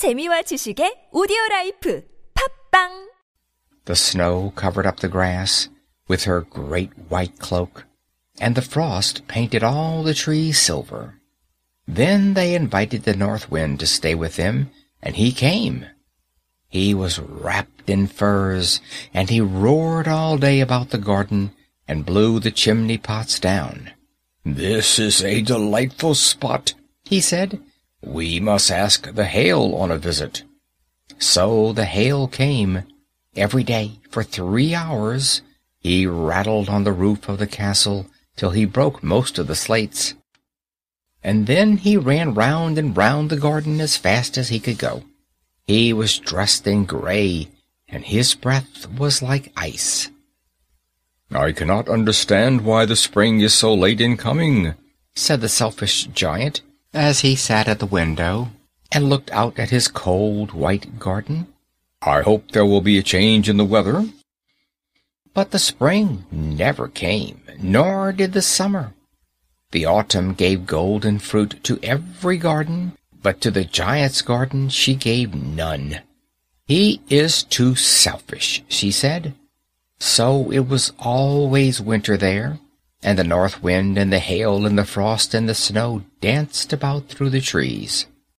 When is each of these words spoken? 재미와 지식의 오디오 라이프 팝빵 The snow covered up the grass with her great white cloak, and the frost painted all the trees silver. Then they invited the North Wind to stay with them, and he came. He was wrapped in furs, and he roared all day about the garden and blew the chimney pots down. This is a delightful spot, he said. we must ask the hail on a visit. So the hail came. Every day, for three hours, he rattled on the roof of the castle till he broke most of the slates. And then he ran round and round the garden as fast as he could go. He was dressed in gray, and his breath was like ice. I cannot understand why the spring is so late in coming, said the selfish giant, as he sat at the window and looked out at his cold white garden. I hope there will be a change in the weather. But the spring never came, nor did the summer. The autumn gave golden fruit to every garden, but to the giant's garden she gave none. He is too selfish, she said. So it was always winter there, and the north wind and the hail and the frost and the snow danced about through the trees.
재미와 0.00 0.48
지식의 0.48 1.10
오디오 1.12 1.36
라이프 1.50 2.02
팝빵 2.32 3.10
The 3.84 3.94
snow 3.94 4.50
covered 4.56 4.88
up 4.88 5.00
the 5.00 5.12
grass 5.12 5.68
with 6.08 6.24
her 6.24 6.40
great 6.40 6.88
white 7.10 7.38
cloak, 7.38 7.84
and 8.40 8.54
the 8.54 8.64
frost 8.64 9.28
painted 9.28 9.62
all 9.62 10.02
the 10.02 10.14
trees 10.14 10.58
silver. 10.58 11.20
Then 11.86 12.32
they 12.32 12.54
invited 12.54 13.04
the 13.04 13.12
North 13.12 13.50
Wind 13.52 13.78
to 13.80 13.86
stay 13.86 14.14
with 14.14 14.36
them, 14.36 14.70
and 15.02 15.16
he 15.16 15.32
came. 15.32 15.84
He 16.70 16.94
was 16.94 17.20
wrapped 17.20 17.90
in 17.90 18.06
furs, 18.06 18.80
and 19.12 19.28
he 19.28 19.42
roared 19.42 20.08
all 20.08 20.38
day 20.38 20.64
about 20.64 20.96
the 20.96 21.02
garden 21.12 21.52
and 21.86 22.08
blew 22.08 22.40
the 22.40 22.50
chimney 22.50 22.96
pots 22.96 23.38
down. 23.38 23.92
This 24.46 24.98
is 24.98 25.22
a 25.22 25.42
delightful 25.42 26.14
spot, 26.14 26.72
he 27.04 27.20
said. 27.20 27.60
we 28.02 28.40
must 28.40 28.70
ask 28.70 29.12
the 29.12 29.26
hail 29.26 29.74
on 29.74 29.90
a 29.90 29.98
visit. 29.98 30.42
So 31.18 31.72
the 31.72 31.84
hail 31.84 32.28
came. 32.28 32.84
Every 33.36 33.62
day, 33.62 34.00
for 34.10 34.22
three 34.22 34.74
hours, 34.74 35.42
he 35.78 36.06
rattled 36.06 36.68
on 36.68 36.84
the 36.84 36.92
roof 36.92 37.28
of 37.28 37.38
the 37.38 37.46
castle 37.46 38.06
till 38.36 38.50
he 38.50 38.64
broke 38.64 39.02
most 39.02 39.38
of 39.38 39.46
the 39.46 39.54
slates. 39.54 40.14
And 41.22 41.46
then 41.46 41.76
he 41.76 41.96
ran 41.96 42.34
round 42.34 42.78
and 42.78 42.96
round 42.96 43.28
the 43.28 43.36
garden 43.36 43.80
as 43.80 43.96
fast 43.96 44.38
as 44.38 44.48
he 44.48 44.58
could 44.58 44.78
go. 44.78 45.04
He 45.66 45.92
was 45.92 46.18
dressed 46.18 46.66
in 46.66 46.86
gray, 46.86 47.48
and 47.88 48.04
his 48.04 48.34
breath 48.34 48.88
was 48.98 49.22
like 49.22 49.52
ice. 49.56 50.10
I 51.30 51.52
cannot 51.52 51.88
understand 51.88 52.62
why 52.62 52.86
the 52.86 52.96
spring 52.96 53.40
is 53.40 53.54
so 53.54 53.72
late 53.74 54.00
in 54.00 54.16
coming, 54.16 54.74
said 55.14 55.40
the 55.40 55.48
selfish 55.48 56.06
giant, 56.06 56.62
as 56.92 57.20
he 57.20 57.36
sat 57.36 57.68
at 57.68 57.78
the 57.78 57.86
window 57.86 58.48
and 58.92 59.08
looked 59.08 59.30
out 59.30 59.58
at 59.58 59.70
his 59.70 59.88
cold 59.88 60.52
white 60.52 60.98
garden. 60.98 61.46
I 62.02 62.22
hope 62.22 62.50
there 62.50 62.66
will 62.66 62.80
be 62.80 62.98
a 62.98 63.02
change 63.02 63.48
in 63.48 63.56
the 63.56 63.64
weather. 63.64 64.08
But 65.32 65.52
the 65.52 65.58
spring 65.58 66.24
never 66.30 66.88
came, 66.88 67.42
nor 67.60 68.12
did 68.12 68.32
the 68.32 68.42
summer. 68.42 68.94
The 69.70 69.84
autumn 69.86 70.34
gave 70.34 70.66
golden 70.66 71.20
fruit 71.20 71.62
to 71.62 71.78
every 71.82 72.36
garden, 72.36 72.92
but 73.22 73.40
to 73.42 73.50
the 73.50 73.64
giant's 73.64 74.22
garden 74.22 74.68
she 74.68 74.94
gave 74.96 75.34
none. 75.34 76.00
He 76.66 77.00
is 77.08 77.44
too 77.44 77.76
selfish, 77.76 78.64
she 78.68 78.90
said. 78.90 79.34
So 79.98 80.50
it 80.50 80.68
was 80.68 80.92
always 80.98 81.80
winter 81.80 82.16
there, 82.16 82.58
and 83.02 83.18
the 83.18 83.24
north 83.24 83.62
wind 83.62 83.96
and 83.96 84.12
the 84.12 84.18
hail 84.18 84.66
and 84.66 84.78
the 84.78 84.84
frost 84.84 85.34
and 85.34 85.48
the 85.48 85.54
snow 85.54 86.02
danced 86.20 86.72
about 86.72 87.08
through 87.08 87.30
the 87.30 87.40
trees. 87.40 88.06